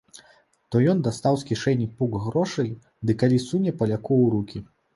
То 0.75 0.79
ён 0.93 1.03
дастаў 1.07 1.37
з 1.41 1.47
кішэні 1.49 1.87
пук 2.01 2.17
грошай 2.25 2.73
ды 3.05 3.19
калі 3.25 3.41
суне 3.47 3.77
паляку 3.79 4.21
ў 4.23 4.27
рукі! 4.37 4.67